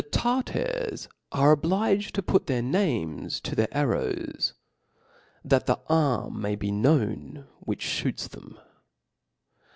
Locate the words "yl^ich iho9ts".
7.67-8.27